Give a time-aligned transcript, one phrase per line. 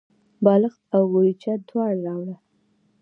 [0.43, 2.35] بالښت او کوربچه دواړه راوړه.